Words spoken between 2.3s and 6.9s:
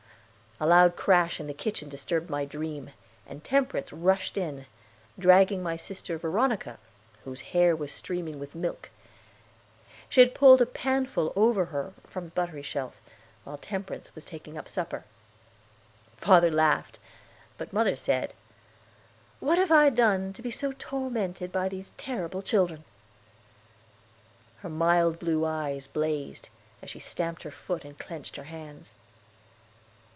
dream, and Temperance rushed in, dragging my sister Veronica,